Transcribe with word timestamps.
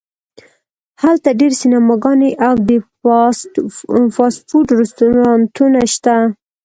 هلته 1.03 1.29
ډیر 1.39 1.51
سینماګانې 1.61 2.31
او 2.47 2.53
د 2.69 2.71
فاسټ 2.99 3.53
فوډ 4.49 4.67
رستورانتونه 4.79 5.79
شته 5.93 6.15